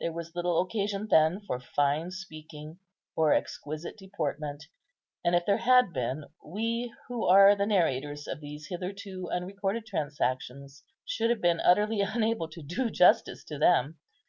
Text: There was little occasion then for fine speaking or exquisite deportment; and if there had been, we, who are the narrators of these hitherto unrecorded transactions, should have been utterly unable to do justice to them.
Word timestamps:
There 0.00 0.10
was 0.12 0.34
little 0.34 0.60
occasion 0.60 1.06
then 1.08 1.42
for 1.46 1.60
fine 1.60 2.10
speaking 2.10 2.80
or 3.14 3.32
exquisite 3.32 3.96
deportment; 3.96 4.64
and 5.24 5.36
if 5.36 5.46
there 5.46 5.58
had 5.58 5.92
been, 5.92 6.24
we, 6.44 6.92
who 7.06 7.24
are 7.24 7.54
the 7.54 7.66
narrators 7.66 8.26
of 8.26 8.40
these 8.40 8.66
hitherto 8.66 9.28
unrecorded 9.30 9.86
transactions, 9.86 10.82
should 11.04 11.30
have 11.30 11.40
been 11.40 11.60
utterly 11.60 12.00
unable 12.00 12.48
to 12.48 12.64
do 12.64 12.90
justice 12.90 13.44
to 13.44 13.58
them. 13.60 14.00